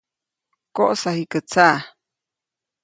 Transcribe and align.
‒¡Koʼsa 0.75 1.09
jikä 1.17 1.39
tsaʼ!‒. 1.49 1.77